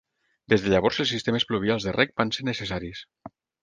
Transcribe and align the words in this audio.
Des 0.53 0.63
de 0.63 0.71
llavors 0.75 1.03
els 1.05 1.13
sistemes 1.17 1.47
pluvials 1.53 1.89
de 1.89 1.97
reg 2.01 2.19
van 2.23 2.37
ser 2.39 2.51
necessaris. 2.53 3.09